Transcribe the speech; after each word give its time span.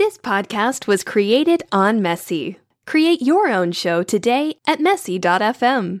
This 0.00 0.16
podcast 0.16 0.86
was 0.86 1.04
created 1.04 1.62
on 1.72 2.00
Messy. 2.00 2.58
Create 2.86 3.20
your 3.20 3.48
own 3.48 3.70
show 3.70 4.02
today 4.02 4.54
at 4.66 4.80
messy.fm. 4.80 6.00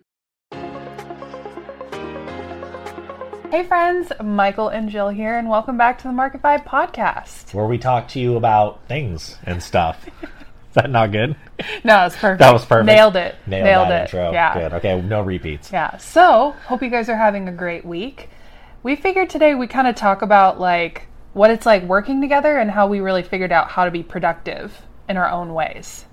Hey 3.50 3.62
friends, 3.64 4.10
Michael 4.24 4.68
and 4.68 4.88
Jill 4.88 5.10
here, 5.10 5.36
and 5.36 5.50
welcome 5.50 5.76
back 5.76 5.98
to 5.98 6.04
the 6.04 6.14
Market 6.14 6.40
Vibe 6.40 6.64
podcast. 6.64 7.52
where 7.52 7.66
we 7.66 7.76
talk 7.76 8.08
to 8.08 8.18
you 8.18 8.36
about 8.36 8.88
things 8.88 9.36
and 9.44 9.62
stuff. 9.62 10.08
Is 10.22 10.74
that 10.76 10.88
not 10.88 11.12
good? 11.12 11.36
No, 11.84 12.06
it's 12.06 12.16
perfect. 12.16 12.38
That 12.38 12.54
was 12.54 12.64
perfect. 12.64 12.86
Nailed 12.86 13.16
it. 13.16 13.34
Nailed, 13.46 13.90
that 13.90 14.00
it. 14.00 14.04
intro. 14.04 14.32
Yeah. 14.32 14.54
Good. 14.54 14.72
Okay, 14.78 14.98
no 15.02 15.20
repeats. 15.20 15.70
Yeah. 15.70 15.98
So, 15.98 16.52
hope 16.68 16.82
you 16.82 16.88
guys 16.88 17.10
are 17.10 17.18
having 17.18 17.48
a 17.48 17.52
great 17.52 17.84
week. 17.84 18.30
We 18.82 18.96
figured 18.96 19.28
today 19.28 19.54
we 19.54 19.66
kind 19.66 19.86
of 19.86 19.94
talk 19.94 20.22
about 20.22 20.58
like 20.58 21.09
what 21.32 21.50
it's 21.50 21.66
like 21.66 21.82
working 21.84 22.20
together 22.20 22.58
and 22.58 22.70
how 22.70 22.86
we 22.86 23.00
really 23.00 23.22
figured 23.22 23.52
out 23.52 23.70
how 23.70 23.84
to 23.84 23.90
be 23.90 24.02
productive 24.02 24.82
in 25.08 25.16
our 25.16 25.28
own 25.28 25.54
ways. 25.54 26.04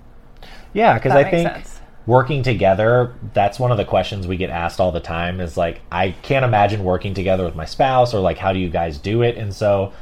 Yeah, 0.72 0.94
because 0.94 1.12
I 1.12 1.28
think 1.28 1.48
sense. 1.48 1.80
working 2.06 2.42
together, 2.42 3.14
that's 3.32 3.58
one 3.58 3.70
of 3.70 3.78
the 3.78 3.84
questions 3.84 4.26
we 4.26 4.36
get 4.36 4.50
asked 4.50 4.80
all 4.80 4.92
the 4.92 5.00
time 5.00 5.40
is 5.40 5.56
like, 5.56 5.80
I 5.90 6.10
can't 6.22 6.44
imagine 6.44 6.84
working 6.84 7.14
together 7.14 7.44
with 7.44 7.56
my 7.56 7.64
spouse 7.64 8.14
or 8.14 8.20
like, 8.20 8.38
how 8.38 8.52
do 8.52 8.58
you 8.58 8.68
guys 8.68 8.98
do 8.98 9.22
it? 9.22 9.36
And 9.36 9.54
so 9.54 9.92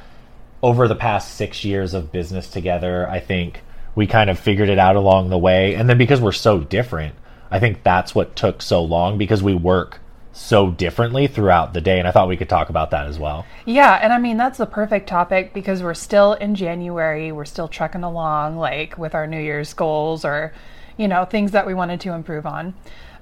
over 0.62 0.88
the 0.88 0.96
past 0.96 1.34
six 1.34 1.64
years 1.64 1.94
of 1.94 2.12
business 2.12 2.48
together, 2.48 3.08
I 3.08 3.20
think 3.20 3.62
we 3.94 4.06
kind 4.06 4.28
of 4.28 4.38
figured 4.38 4.68
it 4.68 4.78
out 4.78 4.96
along 4.96 5.30
the 5.30 5.38
way. 5.38 5.74
And 5.74 5.88
then 5.88 5.98
because 5.98 6.20
we're 6.20 6.32
so 6.32 6.60
different, 6.60 7.14
I 7.50 7.60
think 7.60 7.82
that's 7.82 8.14
what 8.14 8.36
took 8.36 8.60
so 8.60 8.82
long 8.82 9.16
because 9.16 9.42
we 9.42 9.54
work 9.54 10.00
so 10.36 10.70
differently 10.70 11.26
throughout 11.26 11.74
the 11.74 11.80
day. 11.80 11.98
And 11.98 12.06
I 12.06 12.10
thought 12.10 12.28
we 12.28 12.36
could 12.36 12.48
talk 12.48 12.68
about 12.68 12.90
that 12.90 13.06
as 13.06 13.18
well. 13.18 13.46
Yeah, 13.64 13.98
and 14.02 14.12
I 14.12 14.18
mean 14.18 14.36
that's 14.36 14.58
the 14.58 14.66
perfect 14.66 15.08
topic 15.08 15.52
because 15.52 15.82
we're 15.82 15.94
still 15.94 16.34
in 16.34 16.54
January, 16.54 17.32
we're 17.32 17.44
still 17.44 17.68
trucking 17.68 18.04
along 18.04 18.56
like 18.56 18.98
with 18.98 19.14
our 19.14 19.26
New 19.26 19.40
Year's 19.40 19.72
goals 19.74 20.24
or 20.24 20.52
you 20.96 21.08
know, 21.08 21.24
things 21.24 21.50
that 21.52 21.66
we 21.66 21.74
wanted 21.74 22.00
to 22.00 22.12
improve 22.12 22.46
on. 22.46 22.74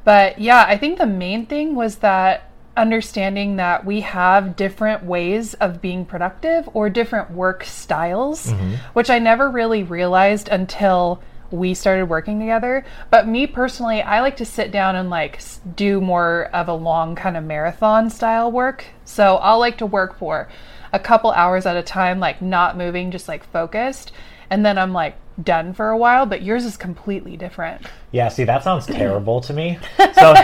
But 0.04 0.38
yeah, 0.38 0.64
I 0.68 0.76
think 0.76 0.98
the 0.98 1.06
main 1.06 1.46
thing 1.46 1.74
was 1.74 1.96
that 1.96 2.50
understanding 2.76 3.56
that 3.56 3.84
we 3.84 4.00
have 4.00 4.56
different 4.56 5.04
ways 5.04 5.54
of 5.54 5.80
being 5.80 6.04
productive 6.04 6.68
or 6.74 6.90
different 6.90 7.30
work 7.30 7.64
styles, 7.64 8.48
mm-hmm. 8.48 8.74
which 8.92 9.10
I 9.10 9.18
never 9.18 9.48
really 9.48 9.82
realized 9.82 10.48
until 10.48 11.22
we 11.54 11.74
started 11.74 12.06
working 12.06 12.40
together. 12.40 12.84
But 13.10 13.28
me 13.28 13.46
personally, 13.46 14.02
I 14.02 14.20
like 14.20 14.36
to 14.38 14.44
sit 14.44 14.70
down 14.70 14.96
and 14.96 15.10
like 15.10 15.40
do 15.76 16.00
more 16.00 16.50
of 16.52 16.68
a 16.68 16.74
long 16.74 17.14
kind 17.14 17.36
of 17.36 17.44
marathon 17.44 18.10
style 18.10 18.50
work. 18.50 18.84
So 19.04 19.36
I'll 19.36 19.58
like 19.58 19.78
to 19.78 19.86
work 19.86 20.18
for 20.18 20.48
a 20.92 20.98
couple 20.98 21.30
hours 21.32 21.66
at 21.66 21.76
a 21.76 21.82
time, 21.82 22.20
like 22.20 22.42
not 22.42 22.76
moving, 22.76 23.10
just 23.10 23.28
like 23.28 23.44
focused. 23.50 24.12
And 24.50 24.64
then 24.64 24.78
I'm 24.78 24.92
like 24.92 25.16
done 25.42 25.72
for 25.72 25.90
a 25.90 25.96
while, 25.96 26.26
but 26.26 26.42
yours 26.42 26.64
is 26.64 26.76
completely 26.76 27.36
different. 27.36 27.86
Yeah, 28.12 28.28
see, 28.28 28.44
that 28.44 28.62
sounds 28.62 28.86
terrible 28.86 29.40
to 29.42 29.52
me. 29.52 29.78
So, 30.14 30.34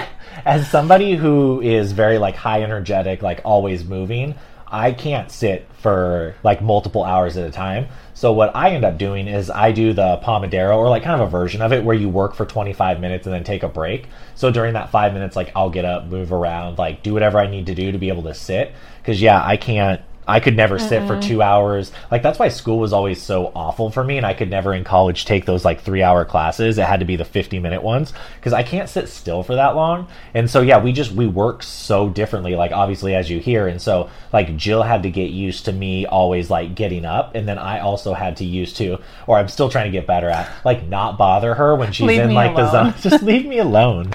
as 0.45 0.71
somebody 0.71 1.17
who 1.17 1.61
is 1.61 1.93
very 1.93 2.19
like 2.19 2.35
high 2.37 2.63
energetic, 2.63 3.23
like 3.23 3.41
always 3.45 3.85
moving, 3.85 4.35
I 4.67 4.93
can't 4.93 5.31
sit 5.31 5.67
for 5.79 6.35
like 6.43 6.63
multiple 6.63 7.05
hours 7.05 7.37
at 7.37 7.47
a 7.47 7.51
time. 7.51 7.89
So 8.21 8.35
what 8.35 8.55
I 8.55 8.73
end 8.73 8.85
up 8.85 8.99
doing 8.99 9.29
is 9.29 9.49
I 9.49 9.73
do 9.73 9.95
the 9.95 10.21
Pomodoro 10.23 10.77
or 10.77 10.91
like 10.91 11.03
kind 11.03 11.19
of 11.19 11.27
a 11.27 11.31
version 11.31 11.63
of 11.63 11.73
it 11.73 11.83
where 11.83 11.97
you 11.97 12.11
work 12.11 12.35
for 12.35 12.45
25 12.45 13.01
minutes 13.01 13.27
and 13.27 13.33
then 13.33 13.45
take 13.45 13.63
a 13.63 13.69
break. 13.69 14.09
So 14.35 14.51
during 14.51 14.75
that 14.75 14.91
5 14.91 15.15
minutes 15.15 15.37
like 15.37 15.51
I'll 15.57 15.71
get 15.71 15.87
up, 15.87 16.05
move 16.05 16.31
around, 16.31 16.77
like 16.77 17.03
do 17.03 17.15
whatever 17.15 17.39
I 17.39 17.47
need 17.47 17.65
to 17.65 17.75
do 17.75 17.91
to 17.93 17.97
be 17.97 18.11
able 18.11 18.25
to 18.25 18.35
sit 18.35 18.75
cuz 19.05 19.23
yeah, 19.23 19.43
I 19.43 19.57
can't 19.57 20.03
I 20.31 20.41
could 20.41 20.57
never 20.57 20.79
sit 20.79 21.07
for 21.07 21.21
two 21.21 21.43
hours. 21.43 21.93
Like 22.11 22.23
that's 22.23 22.39
why 22.39 22.49
school 22.49 22.79
was 22.79 22.93
always 22.93 23.21
so 23.21 23.53
awful 23.55 23.91
for 23.91 24.03
me, 24.03 24.17
and 24.17 24.27
I 24.27 24.35
could 24.35 24.51
never 24.51 24.73
in 24.73 24.85
college 24.85 25.25
take 25.25 25.45
those 25.45 25.65
like 25.65 25.83
three 25.83 26.03
hour 26.03 26.25
classes. 26.25 26.79
It 26.79 26.87
had 26.87 27.01
to 27.01 27.07
be 27.07 27.17
the 27.17 27.25
fifty 27.25 27.59
minute 27.59 27.83
ones 27.83 28.13
because 28.37 28.53
I 28.53 28.63
can't 28.63 28.89
sit 28.89 29.09
still 29.09 29.43
for 29.43 29.57
that 29.57 29.77
long. 29.77 30.09
And 30.35 30.49
so 30.49 30.61
yeah, 30.61 30.83
we 30.83 30.93
just 30.93 31.13
we 31.13 31.27
work 31.27 31.63
so 31.63 32.09
differently. 32.09 32.55
Like 32.55 32.73
obviously 32.73 33.15
as 33.15 33.29
you 33.29 33.41
hear, 33.41 33.67
and 33.67 33.81
so 33.81 34.09
like 34.33 34.57
Jill 34.57 34.83
had 34.83 35.03
to 35.03 35.11
get 35.11 35.31
used 35.31 35.65
to 35.67 35.73
me 35.73 36.07
always 36.07 36.51
like 36.51 36.75
getting 36.75 37.05
up, 37.05 37.35
and 37.35 37.49
then 37.49 37.59
I 37.59 37.81
also 37.81 38.15
had 38.15 38.37
to 38.39 38.45
used 38.45 38.77
to, 38.77 38.99
or 39.27 39.37
I'm 39.39 39.49
still 39.49 39.69
trying 39.69 39.87
to 39.87 39.91
get 39.91 40.07
better 40.07 40.29
at 40.29 40.51
like 40.65 40.87
not 40.87 41.19
bother 41.19 41.55
her 41.55 41.75
when 41.75 41.93
she's 41.93 42.07
Leave 42.07 42.21
in 42.21 42.35
like 42.35 42.57
the 42.57 42.71
zone. 42.71 42.95
Just 43.01 43.23
leave 43.23 43.47
me 43.47 43.59
alone. 43.59 44.13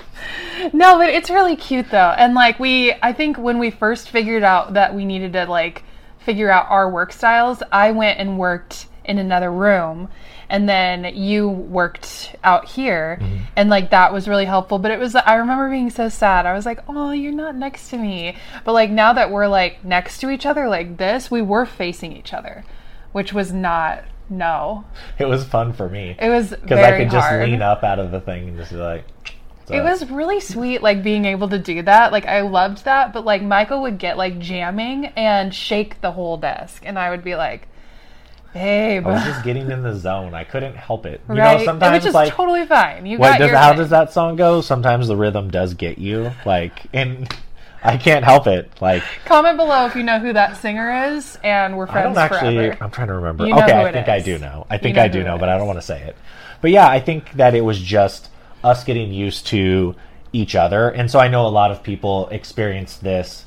No, 0.73 0.97
but 0.97 1.09
it's 1.09 1.29
really 1.29 1.55
cute 1.55 1.89
though. 1.91 2.13
And 2.17 2.33
like 2.33 2.59
we 2.59 2.93
I 3.01 3.13
think 3.13 3.37
when 3.37 3.59
we 3.59 3.71
first 3.71 4.09
figured 4.09 4.43
out 4.43 4.73
that 4.73 4.95
we 4.95 5.05
needed 5.05 5.33
to 5.33 5.45
like 5.45 5.83
figure 6.25 6.49
out 6.49 6.69
our 6.69 6.89
work 6.89 7.13
styles, 7.13 7.61
I 7.71 7.91
went 7.91 8.19
and 8.19 8.37
worked 8.37 8.87
in 9.05 9.19
another 9.19 9.51
room 9.51 10.09
and 10.49 10.67
then 10.69 11.15
you 11.15 11.47
worked 11.49 12.35
out 12.43 12.65
here. 12.65 13.17
Mm-hmm. 13.21 13.43
And 13.55 13.69
like 13.69 13.91
that 13.91 14.11
was 14.11 14.27
really 14.27 14.45
helpful. 14.45 14.79
But 14.79 14.91
it 14.91 14.99
was 14.99 15.15
i 15.15 15.35
remember 15.35 15.69
being 15.69 15.89
so 15.89 16.09
sad. 16.09 16.45
I 16.45 16.53
was 16.53 16.65
like 16.65 16.79
oh 16.87 17.11
you're 17.11 17.31
not 17.31 17.55
next 17.55 17.89
to 17.89 17.97
me. 17.97 18.35
But 18.63 18.73
like 18.73 18.89
now 18.89 19.13
that 19.13 19.31
we're 19.31 19.47
like 19.47 19.83
next 19.83 20.19
to 20.19 20.29
each 20.29 20.45
other 20.45 20.67
like 20.67 20.97
this 20.97 21.31
we 21.31 21.41
were 21.41 21.65
facing 21.65 22.15
each 22.15 22.33
other 22.33 22.63
which 23.11 23.31
was 23.31 23.53
not 23.53 24.03
no. 24.29 24.83
It 25.17 25.25
was 25.25 25.45
fun 25.45 25.71
for 25.71 25.87
me. 25.87 26.17
It 26.19 26.29
was 26.29 26.49
because 26.49 26.79
I 26.79 26.97
could 26.97 27.11
just 27.11 27.27
hard. 27.27 27.47
lean 27.47 27.61
up 27.61 27.83
out 27.83 27.99
of 27.99 28.11
the 28.11 28.19
thing 28.19 28.49
and 28.49 28.57
just 28.57 28.71
be 28.71 28.77
like. 28.77 29.05
It 29.69 29.81
was 29.81 30.09
really 30.09 30.39
sweet, 30.39 30.81
like 30.83 31.01
being 31.03 31.25
able 31.25 31.49
to 31.49 31.57
do 31.59 31.81
that. 31.83 32.11
Like 32.11 32.25
I 32.25 32.41
loved 32.41 32.85
that, 32.85 33.13
but 33.13 33.25
like 33.25 33.41
Michael 33.41 33.81
would 33.81 33.97
get 33.97 34.17
like 34.17 34.39
jamming 34.39 35.07
and 35.15 35.53
shake 35.53 36.01
the 36.01 36.11
whole 36.11 36.37
desk, 36.37 36.83
and 36.85 36.99
I 36.99 37.09
would 37.09 37.23
be 37.23 37.35
like, 37.35 37.67
"Babe, 38.53 39.05
I 39.07 39.11
was 39.13 39.23
just 39.23 39.43
getting 39.43 39.69
in 39.71 39.81
the 39.83 39.95
zone. 39.95 40.33
I 40.33 40.43
couldn't 40.43 40.75
help 40.75 41.05
it. 41.05 41.21
You 41.27 41.35
right?" 41.35 41.57
know, 41.59 41.65
sometimes 41.65 42.03
Which 42.03 42.09
is 42.09 42.13
like 42.13 42.33
totally 42.33 42.65
fine. 42.65 43.05
You 43.05 43.17
what 43.17 43.29
got 43.33 43.39
does 43.39 43.47
your 43.49 43.57
how 43.57 43.69
thing. 43.69 43.77
does 43.79 43.89
that 43.89 44.13
song 44.13 44.35
go? 44.35 44.61
Sometimes 44.61 45.07
the 45.07 45.17
rhythm 45.17 45.49
does 45.49 45.73
get 45.73 45.97
you. 45.97 46.31
Like 46.45 46.83
and 46.93 47.27
I 47.83 47.97
can't 47.97 48.23
help 48.25 48.47
it. 48.47 48.71
Like 48.81 49.03
Comment 49.25 49.57
below 49.57 49.85
if 49.85 49.95
you 49.95 50.03
know 50.03 50.19
who 50.19 50.33
that 50.33 50.57
singer 50.57 51.13
is, 51.15 51.37
and 51.43 51.77
we're 51.77 51.87
I 51.87 51.91
friends 51.91 52.15
don't 52.15 52.17
actually 52.17 52.55
forever. 52.55 52.77
I'm 52.83 52.91
trying 52.91 53.07
to 53.07 53.13
remember. 53.15 53.45
You 53.47 53.55
know 53.55 53.63
okay, 53.63 53.73
I 53.83 53.91
think 53.91 54.09
I 54.09 54.19
do 54.19 54.37
know. 54.37 54.65
I 54.69 54.75
You 54.75 54.79
think 54.79 54.95
know 54.95 55.03
I 55.03 55.07
do 55.07 55.23
know, 55.23 55.37
but 55.37 55.49
I 55.49 55.57
don't 55.57 55.67
want 55.67 55.79
to 55.79 55.85
say 55.85 56.01
it. 56.01 56.15
But 56.61 56.71
yeah, 56.71 56.87
I 56.87 56.99
think 56.99 57.31
that 57.33 57.53
it 57.55 57.61
was 57.61 57.79
just 57.79 58.29
us 58.65 58.83
getting 58.83 59.13
used 59.13 59.47
to 59.47 59.95
each 60.33 60.55
other. 60.55 60.89
And 60.89 61.09
so 61.09 61.19
I 61.19 61.27
know 61.27 61.45
a 61.45 61.49
lot 61.49 61.71
of 61.71 61.83
people 61.83 62.27
experienced 62.29 63.03
this 63.03 63.45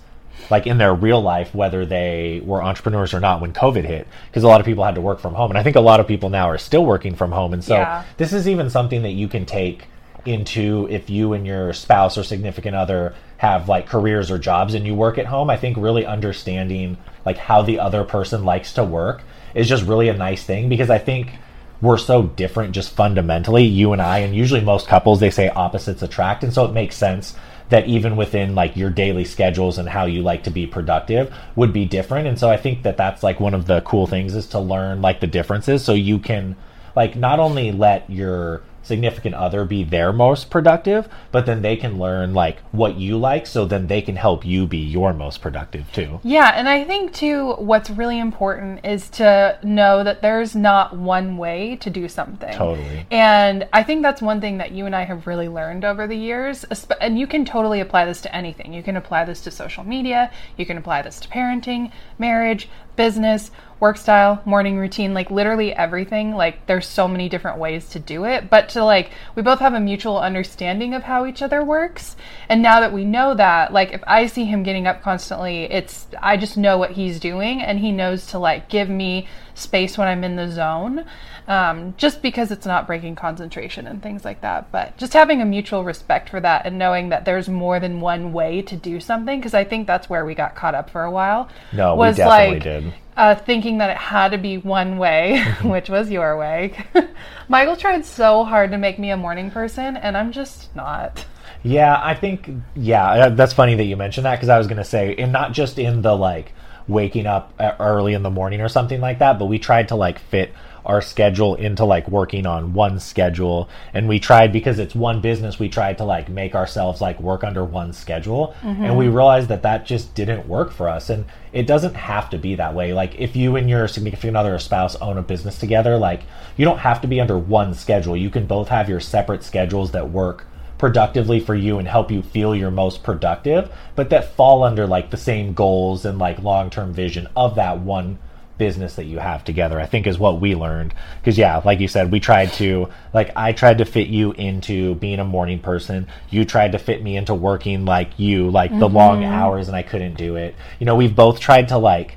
like 0.50 0.66
in 0.66 0.78
their 0.78 0.94
real 0.94 1.20
life, 1.20 1.54
whether 1.54 1.84
they 1.84 2.40
were 2.44 2.62
entrepreneurs 2.62 3.12
or 3.12 3.20
not 3.20 3.40
when 3.40 3.52
COVID 3.52 3.84
hit, 3.84 4.06
because 4.30 4.44
a 4.44 4.46
lot 4.48 4.60
of 4.60 4.66
people 4.66 4.84
had 4.84 4.94
to 4.94 5.00
work 5.00 5.18
from 5.20 5.34
home. 5.34 5.50
And 5.50 5.58
I 5.58 5.62
think 5.62 5.76
a 5.76 5.80
lot 5.80 6.00
of 6.00 6.06
people 6.06 6.30
now 6.30 6.48
are 6.48 6.56
still 6.58 6.84
working 6.86 7.14
from 7.14 7.32
home. 7.32 7.52
And 7.52 7.62
so 7.62 7.76
Yeah. 7.76 8.04
this 8.16 8.32
is 8.32 8.48
even 8.48 8.70
something 8.70 9.02
that 9.02 9.10
you 9.12 9.28
can 9.28 9.44
take 9.44 9.86
into 10.24 10.86
if 10.90 11.10
you 11.10 11.32
and 11.32 11.46
your 11.46 11.72
spouse 11.72 12.16
or 12.16 12.22
significant 12.22 12.76
other 12.76 13.14
have 13.38 13.68
like 13.68 13.86
careers 13.86 14.30
or 14.30 14.38
jobs 14.38 14.74
and 14.74 14.86
you 14.86 14.94
work 14.94 15.18
at 15.18 15.26
home. 15.26 15.50
I 15.50 15.56
think 15.56 15.76
really 15.76 16.06
understanding 16.06 16.96
like 17.26 17.36
how 17.36 17.62
the 17.62 17.80
other 17.80 18.04
person 18.04 18.44
likes 18.44 18.72
to 18.74 18.84
work 18.84 19.22
is 19.54 19.68
just 19.68 19.84
really 19.84 20.08
a 20.08 20.14
nice 20.14 20.42
thing 20.44 20.68
because 20.68 20.90
I 20.90 20.98
think 20.98 21.32
we're 21.81 21.99
so 21.99 22.25
different 22.25 22.75
just 22.75 22.91
fundamentally, 22.91 23.65
you 23.65 23.93
and 23.93 24.03
I, 24.03 24.19
and 24.19 24.34
usually 24.34 24.61
most 24.61 24.89
couples 24.89 25.21
they 25.21 25.31
say 25.31 25.49
opposites 25.49 26.03
attract, 26.03 26.43
and 26.43 26.53
so 26.53 26.65
it 26.65 26.72
makes 26.72 26.97
sense 26.97 27.34
that 27.69 27.87
even 27.87 28.16
within 28.16 28.55
like 28.55 28.77
your 28.77 28.91
daily 28.91 29.25
schedules 29.25 29.78
and 29.78 29.89
how 29.89 30.06
you 30.06 30.22
like 30.22 30.44
to 30.44 30.50
be 30.50 30.66
productive 30.66 31.33
would 31.55 31.72
be 31.72 31.84
different. 31.84 32.27
And 32.27 32.39
so 32.39 32.49
I 32.49 32.56
think 32.56 32.83
that 32.83 32.97
that's 32.97 33.22
like 33.22 33.41
one 33.41 33.55
of 33.55 33.66
the 33.66 33.83
cool 33.83 34.06
things 34.06 34.34
is 34.34 34.47
to 34.49 34.59
learn 34.59 35.03
like 35.03 35.21
the 35.21 35.27
differences 35.27 35.84
so 35.84 35.93
you 35.93 36.19
can 36.19 36.56
like 36.97 37.15
not 37.15 37.41
only 37.41 37.71
let 37.71 38.09
your 38.09 38.62
significant 38.83 39.34
other 39.34 39.65
be 39.65 39.84
their 39.84 40.12
most 40.12 40.50
productive, 40.50 41.09
but 41.31 41.47
then 41.47 41.62
they 41.62 41.77
can 41.77 41.99
learn 41.99 42.34
like 42.34 42.61
what 42.72 42.97
you 42.97 43.19
like 43.19 43.47
so 43.47 43.65
then 43.65 43.87
they 43.87 44.00
can 44.00 44.16
help 44.16 44.44
you 44.44 44.66
be 44.66 44.78
your 44.78 45.12
most 45.12 45.41
productive 45.41 45.91
too. 45.93 46.21
Yeah, 46.25 46.53
and 46.55 46.69
I 46.69 46.84
think 46.84 47.12
too, 47.12 47.53
what's 47.55 47.91
really 47.91 48.19
important 48.19 48.84
is 48.84 49.11
to 49.11 49.59
know 49.62 50.03
that 50.05 50.22
there's 50.22 50.56
not 50.56 50.97
one 50.97 51.37
way 51.37 51.77
to 51.77 51.91
do 51.91 52.09
something. 52.09 52.53
Totally. 52.53 53.07
And 53.10 53.69
I 53.72 53.83
think 53.83 54.03
that's 54.03 54.22
one 54.22 54.41
thing 54.41 54.59
that 54.59 54.72
you 54.72 54.86
and 54.86 54.97
I 54.97 55.04
have 55.04 55.27
really 55.27 55.48
learned 55.48 55.84
over 55.84 56.07
the 56.07 56.16
years. 56.16 56.65
And 57.01 57.19
you 57.19 57.27
can 57.27 57.45
totally 57.45 57.81
apply 57.81 58.04
this 58.04 58.21
to 58.22 58.34
anything. 58.34 58.72
You 58.72 58.83
can 58.83 58.97
apply 58.97 59.24
this 59.24 59.41
to 59.42 59.51
social 59.51 59.84
media, 59.84 60.31
you 60.57 60.66
can 60.66 60.78
apply 60.78 61.03
this 61.03 61.21
to 61.21 61.28
parenting, 61.28 61.92
marriage, 62.19 62.69
business, 62.97 63.51
work 63.80 63.97
style, 63.97 64.42
morning 64.45 64.77
routine, 64.77 65.15
like 65.15 65.30
literally 65.30 65.72
everything. 65.72 66.34
Like 66.34 66.66
there's 66.66 66.86
so 66.86 67.07
many 67.07 67.28
different 67.28 67.59
ways 67.59 67.89
to 67.91 67.98
do 67.98 68.25
it, 68.25 68.51
but 68.51 68.69
to 68.71 68.84
like 68.84 69.10
we 69.34 69.42
both 69.42 69.60
have 69.60 69.75
a 69.75 69.80
mutual 69.80 70.19
understanding 70.19 70.95
of 70.95 71.04
how 71.04 71.27
each 71.27 71.42
other 71.42 71.63
works. 71.63 72.16
And 72.48 72.63
now 72.63 72.80
that 72.80 72.92
we 72.92 73.04
know 73.04 73.34
that, 73.34 73.72
like 73.72 73.92
if 73.92 74.03
I 74.07 74.27
see 74.27 74.45
him 74.45 74.63
getting 74.63 74.86
up 74.86 75.03
constantly, 75.03 75.65
it's 75.65 76.07
I 76.21 76.36
just 76.36 76.57
know 76.57 76.78
what 76.78 76.92
he's 76.92 77.21
doing 77.21 77.63
and 77.63 77.78
he 77.78 77.92
knows 77.92 78.27
to 78.28 78.39
like 78.39 78.69
give 78.69 78.89
me 78.89 79.28
space 79.54 79.98
when 79.98 80.09
I'm 80.09 80.24
in 80.24 80.36
the 80.36 80.51
zone, 80.51 81.04
um, 81.48 81.95
just 81.97 82.22
because 82.22 82.51
it's 82.51 82.66
not 82.66 82.86
breaking 82.86 83.16
concentration 83.16 83.86
and 83.86 84.03
things 84.03 84.24
like 84.24 84.41
that. 84.42 84.71
But 84.71 84.97
just 84.97 85.13
having 85.13 85.41
a 85.41 85.45
mutual 85.45 85.84
respect 85.84 86.28
for 86.28 86.41
that 86.41 86.66
and 86.66 86.78
knowing 86.78 87.09
that 87.09 87.24
there's 87.24 87.48
more 87.48 87.81
than 87.81 88.01
one 88.01 88.33
way 88.33 88.63
to 88.63 88.77
do 88.77 89.01
something, 89.01 89.39
because 89.39 89.54
I 89.54 89.65
think 89.65 89.86
that's 89.86 90.09
where 90.09 90.24
we 90.24 90.34
got 90.34 90.54
caught 90.54 90.74
up 90.74 90.91
for 90.91 91.03
a 91.04 91.10
while. 91.10 91.48
No, 91.72 91.97
we 91.97 92.13
definitely 92.13 92.60
did. 92.60 92.95
Uh, 93.18 93.34
thinking 93.34 93.78
that 93.78 93.91
it 93.91 93.97
had 93.97 94.28
to 94.28 94.38
be 94.38 94.59
one 94.59 94.97
way, 94.97 95.42
which 95.65 95.91
was 95.91 96.09
your 96.09 96.38
way. 96.38 96.72
Michael 97.48 97.74
tried 97.74 98.04
so 98.04 98.44
hard 98.44 98.70
to 98.70 98.78
make 98.78 98.97
me 98.97 99.10
a 99.10 99.16
morning 99.16 99.50
person, 99.50 99.97
and 99.97 100.16
I'm 100.16 100.30
just 100.30 100.74
not. 100.76 101.26
Yeah, 101.65 102.00
I 102.00 102.15
think 102.15 102.48
yeah, 102.76 103.04
uh, 103.04 103.28
that's 103.30 103.53
funny 103.53 103.74
that 103.74 103.82
you 103.82 103.97
mentioned 103.97 104.24
that 104.24 104.36
because 104.36 104.48
I 104.48 104.56
was 104.56 104.68
going 104.68 104.76
to 104.76 104.84
say, 104.84 105.16
and 105.16 105.32
not 105.32 105.50
just 105.50 105.80
in 105.80 106.03
the 106.03 106.16
like 106.16 106.53
waking 106.86 107.26
up 107.26 107.53
uh, 107.59 107.72
early 107.80 108.15
in 108.15 108.22
the 108.22 108.30
morning 108.30 108.60
or 108.60 108.68
something 108.68 109.00
like 109.00 109.18
that, 109.18 109.36
but 109.36 109.47
we 109.47 109.59
tried 109.59 109.88
to 109.88 109.97
like 109.97 110.21
fit 110.21 110.53
our 110.88 111.02
schedule 111.02 111.54
into 111.54 111.84
like 111.84 112.08
working 112.08 112.46
on 112.46 112.72
one 112.72 112.98
schedule. 112.98 113.68
And 113.92 114.08
we 114.08 114.18
tried 114.18 114.52
because 114.52 114.78
it's 114.78 114.94
one 114.94 115.20
business 115.20 115.58
we 115.58 115.68
tried 115.68 115.98
to 115.98 116.04
like 116.04 116.30
make 116.30 116.54
ourselves 116.54 117.02
like 117.02 117.20
work 117.20 117.44
under 117.44 117.62
one 117.62 117.92
schedule. 117.92 118.54
Mm-hmm. 118.62 118.84
and 118.84 118.96
we 118.96 119.08
realized 119.08 119.48
that 119.48 119.62
that 119.62 119.86
just 119.86 120.14
didn't 120.14 120.48
work 120.48 120.72
for 120.72 120.88
us. 120.88 121.10
And 121.10 121.26
it 121.52 121.66
doesn't 121.66 121.94
have 121.94 122.30
to 122.30 122.38
be 122.38 122.54
that 122.54 122.74
way. 122.74 122.94
Like 122.94 123.20
if 123.20 123.36
you 123.36 123.56
and 123.56 123.68
your 123.68 123.86
significant 123.86 124.36
other 124.36 124.54
or 124.54 124.58
spouse 124.58 124.96
own 124.96 125.18
a 125.18 125.22
business 125.22 125.58
together 125.58 125.98
like 125.98 126.22
you 126.56 126.64
don't 126.64 126.78
have 126.78 127.02
to 127.02 127.08
be 127.08 127.20
under 127.20 127.38
one 127.38 127.74
schedule. 127.74 128.16
You 128.16 128.30
can 128.30 128.46
both 128.46 128.68
have 128.68 128.88
your 128.88 129.00
separate 129.00 129.44
schedules 129.44 129.92
that 129.92 130.10
work 130.10 130.46
productively 130.78 131.40
for 131.40 131.54
you 131.54 131.78
and 131.78 131.86
help 131.88 132.10
you 132.10 132.22
feel 132.22 132.54
your 132.54 132.70
most 132.70 133.02
productive 133.02 133.68
but 133.96 134.10
that 134.10 134.32
fall 134.36 134.62
under 134.62 134.86
like 134.86 135.10
the 135.10 135.16
same 135.16 135.52
goals 135.52 136.04
and 136.04 136.20
like 136.20 136.40
long-term 136.40 136.92
vision 136.92 137.26
of 137.34 137.56
that 137.56 137.80
one 137.80 138.16
business 138.59 138.97
that 138.97 139.05
you 139.05 139.19
have 139.19 139.45
together 139.45 139.81
i 139.81 139.87
think 139.87 140.07
is 140.07 140.19
what 140.19 140.41
we 140.41 140.55
learned 140.55 140.93
because 141.21 141.39
yeah 141.39 141.60
like 141.65 141.81
you 141.81 141.89
said 141.89 142.10
we 142.13 142.21
tried 142.21 142.53
to 142.53 142.89
like 143.15 143.31
i 143.37 143.53
tried 143.53 143.78
to 143.78 143.84
fit 143.84 144.09
you 144.09 144.33
into 144.33 144.95
being 144.97 145.21
a 145.21 145.25
morning 145.25 145.59
person 145.59 146.07
you 146.28 146.45
tried 146.45 146.72
to 146.72 146.78
fit 146.78 147.03
me 147.03 147.16
into 147.16 147.34
working 147.34 147.84
like 147.84 148.19
you 148.19 148.51
like 148.51 148.71
mm-hmm. 148.71 148.81
the 148.81 148.89
long 148.89 149.25
hours 149.25 149.69
and 149.69 149.77
i 149.77 149.83
couldn't 149.83 150.15
do 150.15 150.37
it 150.37 150.55
you 150.78 150.87
know 150.87 150.97
we've 150.97 151.16
both 151.16 151.41
tried 151.41 151.69
to 151.69 151.78
like 151.78 152.16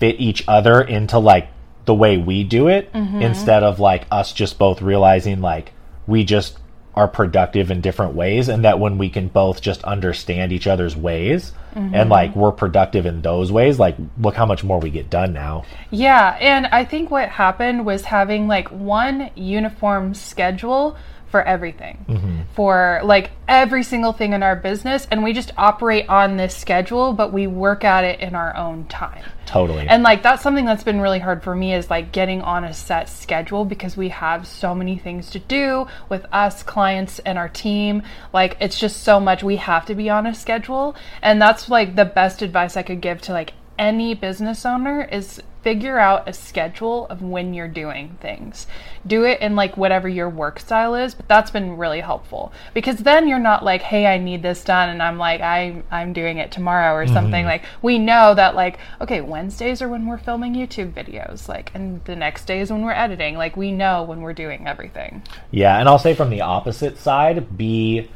fit 0.00 0.18
each 0.18 0.44
other 0.48 0.80
into 0.80 1.18
like 1.18 1.48
the 1.84 1.94
way 1.94 2.16
we 2.16 2.44
do 2.44 2.68
it 2.68 2.92
mm-hmm. 2.92 3.20
instead 3.22 3.62
of 3.62 3.78
like 3.78 4.06
us 4.10 4.32
just 4.32 4.58
both 4.58 4.80
realizing 4.80 5.40
like 5.40 5.72
we 6.06 6.24
just 6.24 6.58
are 6.94 7.08
productive 7.08 7.70
in 7.70 7.80
different 7.80 8.14
ways 8.14 8.48
and 8.48 8.64
that 8.64 8.78
when 8.78 8.98
we 8.98 9.08
can 9.08 9.28
both 9.28 9.60
just 9.60 9.82
understand 9.84 10.52
each 10.52 10.66
other's 10.66 10.96
ways 10.96 11.52
mm-hmm. 11.74 11.94
and 11.94 12.10
like 12.10 12.34
we're 12.34 12.52
productive 12.52 13.06
in 13.06 13.22
those 13.22 13.50
ways 13.50 13.78
like 13.78 13.96
look 14.18 14.34
how 14.34 14.46
much 14.46 14.64
more 14.64 14.78
we 14.78 14.90
get 14.90 15.10
done 15.10 15.32
now 15.32 15.64
yeah 15.90 16.36
and 16.40 16.66
i 16.66 16.84
think 16.84 17.10
what 17.10 17.28
happened 17.28 17.84
was 17.84 18.04
having 18.04 18.46
like 18.48 18.68
one 18.68 19.30
uniform 19.34 20.14
schedule 20.14 20.96
for 21.34 21.42
everything. 21.42 22.04
Mm-hmm. 22.08 22.42
for 22.54 23.00
like 23.02 23.32
every 23.48 23.82
single 23.82 24.12
thing 24.12 24.34
in 24.34 24.44
our 24.44 24.54
business 24.54 25.08
and 25.10 25.24
we 25.24 25.32
just 25.32 25.50
operate 25.58 26.08
on 26.08 26.36
this 26.36 26.56
schedule 26.56 27.12
but 27.12 27.32
we 27.32 27.48
work 27.48 27.82
at 27.82 28.04
it 28.04 28.20
in 28.20 28.36
our 28.36 28.56
own 28.56 28.84
time. 28.84 29.24
Totally. 29.46 29.88
And 29.88 30.04
like 30.04 30.22
that's 30.22 30.44
something 30.44 30.64
that's 30.64 30.84
been 30.84 31.00
really 31.00 31.18
hard 31.18 31.42
for 31.42 31.56
me 31.56 31.74
is 31.74 31.90
like 31.90 32.12
getting 32.12 32.40
on 32.42 32.62
a 32.62 32.72
set 32.72 33.08
schedule 33.08 33.64
because 33.64 33.96
we 33.96 34.10
have 34.10 34.46
so 34.46 34.76
many 34.76 34.96
things 34.96 35.30
to 35.30 35.40
do 35.40 35.88
with 36.08 36.24
us 36.30 36.62
clients 36.62 37.18
and 37.20 37.36
our 37.36 37.48
team. 37.48 38.04
Like 38.32 38.56
it's 38.60 38.78
just 38.78 39.02
so 39.02 39.18
much 39.18 39.42
we 39.42 39.56
have 39.56 39.86
to 39.86 39.96
be 39.96 40.08
on 40.08 40.26
a 40.28 40.34
schedule. 40.34 40.94
And 41.20 41.42
that's 41.42 41.68
like 41.68 41.96
the 41.96 42.04
best 42.04 42.42
advice 42.42 42.76
i 42.76 42.84
could 42.84 43.00
give 43.00 43.20
to 43.22 43.32
like 43.32 43.54
any 43.78 44.14
business 44.14 44.64
owner 44.64 45.08
is 45.10 45.40
figure 45.64 45.98
out 45.98 46.28
a 46.28 46.32
schedule 46.32 47.06
of 47.06 47.22
when 47.22 47.54
you're 47.54 47.66
doing 47.66 48.18
things. 48.20 48.66
Do 49.06 49.24
it 49.24 49.40
in 49.40 49.56
like 49.56 49.78
whatever 49.78 50.06
your 50.06 50.28
work 50.28 50.60
style 50.60 50.94
is, 50.94 51.14
but 51.14 51.26
that's 51.26 51.50
been 51.50 51.78
really 51.78 52.00
helpful 52.00 52.52
because 52.74 52.98
then 52.98 53.26
you're 53.26 53.38
not 53.38 53.64
like, 53.64 53.80
"Hey, 53.80 54.06
I 54.06 54.18
need 54.18 54.42
this 54.42 54.62
done," 54.62 54.90
and 54.90 55.02
I'm 55.02 55.16
like, 55.16 55.40
"I 55.40 55.82
I'm 55.90 56.12
doing 56.12 56.36
it 56.36 56.52
tomorrow" 56.52 56.94
or 56.94 57.06
something. 57.06 57.32
Mm-hmm. 57.32 57.46
Like 57.46 57.64
we 57.80 57.98
know 57.98 58.34
that 58.34 58.54
like, 58.54 58.78
okay, 59.00 59.22
Wednesdays 59.22 59.80
are 59.80 59.88
when 59.88 60.06
we're 60.06 60.18
filming 60.18 60.54
YouTube 60.54 60.92
videos, 60.92 61.48
like 61.48 61.70
and 61.74 62.04
the 62.04 62.14
next 62.14 62.44
day 62.44 62.60
is 62.60 62.70
when 62.70 62.84
we're 62.84 62.92
editing. 62.92 63.36
Like 63.36 63.56
we 63.56 63.72
know 63.72 64.02
when 64.02 64.20
we're 64.20 64.34
doing 64.34 64.68
everything. 64.68 65.22
Yeah, 65.50 65.78
and 65.80 65.88
I'll 65.88 65.98
say 65.98 66.14
from 66.14 66.28
the 66.28 66.42
opposite 66.42 66.98
side, 66.98 67.56
be 67.56 68.10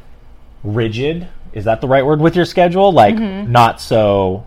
rigid. 0.63 1.27
Is 1.51 1.65
that 1.65 1.81
the 1.81 1.87
right 1.87 2.05
word 2.05 2.19
with 2.21 2.35
your 2.35 2.45
schedule? 2.45 2.91
Like 2.91 3.15
mm-hmm. 3.15 3.51
not 3.51 3.81
so 3.81 4.45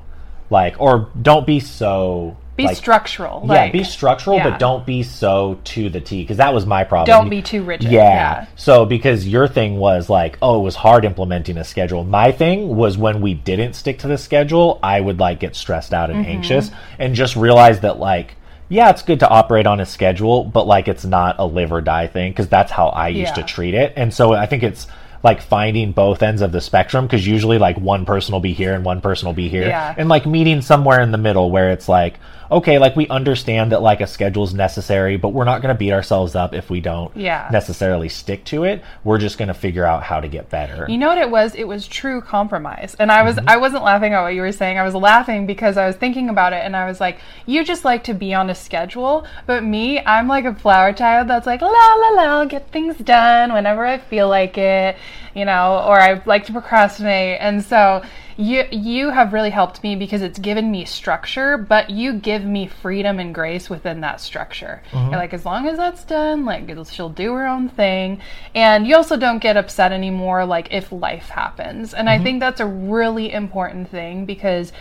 like 0.53 0.81
or 0.81 1.11
don't 1.21 1.47
be 1.47 1.59
so 1.59 2.37
be 2.57 2.65
like, 2.65 2.77
structural. 2.77 3.43
Yeah, 3.45 3.53
like, 3.53 3.73
be 3.73 3.83
structural, 3.83 4.37
yeah. 4.37 4.51
but 4.51 4.59
don't 4.59 4.85
be 4.85 5.03
so 5.03 5.59
to 5.65 5.89
the 5.89 6.01
T 6.01 6.23
because 6.23 6.37
that 6.37 6.53
was 6.53 6.67
my 6.67 6.85
problem. 6.85 7.07
Don't 7.07 7.31
be 7.31 7.43
too 7.43 7.63
rigid. 7.63 7.91
Yeah. 7.91 8.03
yeah. 8.03 8.47
So 8.57 8.85
because 8.85 9.27
your 9.27 9.49
thing 9.49 9.79
was 9.79 10.09
like, 10.11 10.39
oh, 10.43 10.61
it 10.61 10.63
was 10.63 10.77
hard 10.77 11.05
implementing 11.05 11.57
a 11.57 11.65
schedule. 11.65 12.05
My 12.05 12.31
thing 12.31 12.77
was 12.77 12.99
when 12.99 13.21
we 13.21 13.35
didn't 13.35 13.73
stick 13.73 13.99
to 14.01 14.09
the 14.09 14.19
schedule, 14.19 14.79
I 14.83 15.01
would 15.01 15.19
like 15.19 15.41
get 15.41 15.57
stressed 15.57 15.95
out 15.95 16.11
and 16.11 16.21
mm-hmm. 16.21 16.31
anxious 16.31 16.71
and 16.99 17.15
just 17.15 17.37
realize 17.37 17.81
that 17.81 17.99
like 17.99 18.37
yeah, 18.69 18.89
it's 18.89 19.03
good 19.03 19.21
to 19.21 19.29
operate 19.29 19.67
on 19.67 19.81
a 19.81 19.87
schedule, 19.87 20.45
but 20.45 20.67
like 20.67 20.89
it's 20.89 21.05
not 21.05 21.37
a 21.39 21.45
live 21.45 21.73
or 21.73 21.83
die 21.83 22.07
thing 22.07 22.33
because 22.33 22.49
that's 22.49 22.73
how 22.73 22.89
I 22.89 23.09
used 23.09 23.37
yeah. 23.37 23.43
to 23.43 23.43
treat 23.43 23.75
it. 23.75 23.93
And 23.97 24.13
so 24.13 24.33
I 24.33 24.47
think 24.47 24.63
it's 24.63 24.87
like 25.23 25.41
finding 25.41 25.93
both 25.93 26.23
ends 26.23 26.43
of 26.43 26.53
the 26.53 26.61
spectrum 26.61 27.07
because 27.07 27.27
usually 27.27 27.59
like 27.59 27.77
one 27.79 28.05
person 28.05 28.33
will 28.33 28.41
be 28.41 28.53
here 28.53 28.75
and 28.75 28.85
one 28.85 29.01
person 29.01 29.27
will 29.27 29.35
be 29.35 29.49
here. 29.49 29.67
Yeah. 29.67 29.95
and 29.97 30.09
like 30.09 30.27
meeting 30.27 30.63
somewhere 30.63 31.01
in 31.01 31.13
the 31.13 31.19
middle 31.19 31.51
where 31.51 31.71
it's 31.71 31.89
like 31.89 32.19
okay 32.51 32.79
like 32.79 32.95
we 32.97 33.09
understand 33.09 33.73
that 33.73 33.81
like 33.81 34.01
a 34.03 34.07
schedule 34.07 34.45
is 34.45 34.53
necessary 34.53 35.17
but 35.17 35.31
we're 35.31 35.45
not 35.45 35.63
going 35.63 35.75
to 35.75 35.79
beat 35.79 35.93
ourselves 35.93 36.35
up 36.35 36.53
if 36.53 36.69
we 36.69 36.81
don't 36.81 37.17
yeah. 37.17 37.49
necessarily 37.53 38.09
stick 38.09 38.45
to 38.45 38.65
it. 38.65 38.83
We're 39.05 39.19
just 39.19 39.39
going 39.39 39.49
to 39.49 39.55
figure 39.55 39.85
out 39.85 40.03
how 40.03 40.21
to 40.21 40.29
get 40.29 40.51
better. 40.51 40.87
You 40.89 40.99
know 40.99 41.09
what 41.09 41.19
it 41.19 41.31
was? 41.31 41.55
It 41.55 41.65
was 41.65 41.87
true 41.87 42.21
compromise. 42.21 42.97
And 42.99 43.11
i 43.11 43.23
was 43.23 43.37
mm-hmm. 43.37 43.49
i 43.49 43.57
wasn't 43.57 43.85
laughing 43.85 44.13
at 44.13 44.23
what 44.23 44.35
you 44.35 44.43
were 44.43 44.53
saying. 44.53 44.79
I 44.79 44.83
was 44.83 44.95
laughing 44.95 45.47
because 45.47 45.77
i 45.77 45.87
was 45.87 45.97
thinking 45.97 46.29
about 46.29 46.53
it 46.53 46.63
and 46.65 46.77
i 46.77 46.87
was 46.87 47.01
like 47.01 47.21
you 47.47 47.65
just 47.65 47.85
like 47.85 48.05
to 48.05 48.15
be 48.15 48.35
on 48.35 48.51
a 48.51 48.55
schedule. 48.55 49.27
But 49.47 49.65
me 49.65 50.01
i'm 50.01 50.27
like 50.27 50.45
a 50.45 50.55
flower 50.55 50.93
child 50.93 51.29
that's 51.29 51.47
like 51.47 51.61
la 51.61 51.69
la 51.69 52.09
la 52.09 52.23
I'll 52.33 52.47
get 52.47 52.71
things 52.71 52.97
done 52.97 53.53
whenever 53.53 53.85
i 53.85 53.99
feel 53.99 54.29
like 54.29 54.57
it 54.57 54.97
you 55.35 55.45
know, 55.45 55.85
or 55.87 56.01
I 56.01 56.23
like 56.27 56.47
to 56.47 56.53
procrastinate. 56.53 57.39
And 57.41 57.63
so 57.63 58.03
you 58.37 58.65
you 58.71 59.11
have 59.11 59.33
really 59.33 59.51
helped 59.51 59.83
me 59.83 59.97
because 59.97 60.23
it's 60.23 60.39
given 60.39 60.71
me 60.71 60.85
structure, 60.85 61.57
but 61.57 61.91
you 61.91 62.15
give 62.15 62.45
me 62.45 62.67
freedom 62.67 63.19
and 63.19 63.35
grace 63.35 63.69
within 63.69 64.01
that 64.01 64.21
structure. 64.21 64.83
Mm-hmm. 64.91 65.11
Like, 65.11 65.35
as 65.35 65.45
long 65.45 65.69
as 65.69 65.77
that's 65.77 66.05
done, 66.05 66.45
like 66.45 66.71
she'll 66.91 67.09
do 67.09 67.35
her 67.35 67.47
own 67.47 67.69
thing, 67.69 68.21
and 68.55 68.87
you 68.87 68.97
also 68.97 69.17
don't 69.17 69.39
get 69.39 69.57
upset 69.57 69.93
anymore, 69.93 70.45
like 70.45 70.73
if 70.73 70.93
life 70.93 71.29
happens. 71.29 71.95
And 71.95 72.09
mm-hmm. 72.09 72.21
I 72.21 72.25
think 72.25 72.41
that's 72.41 72.61
a 72.61 72.67
really 72.67 73.33
important 73.33 73.91
thing 73.91 74.25
because 74.25 74.73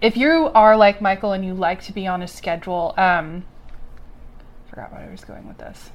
if 0.00 0.16
you 0.16 0.50
are 0.54 0.76
like 0.76 1.00
Michael 1.00 1.32
and 1.32 1.44
you 1.44 1.54
like 1.54 1.82
to 1.82 1.92
be 1.92 2.06
on 2.06 2.22
a 2.22 2.28
schedule, 2.28 2.94
um, 2.96 3.44
forgot 4.68 4.92
what 4.92 5.02
I 5.02 5.10
was 5.10 5.24
going 5.24 5.46
with 5.48 5.58
this. 5.58 5.90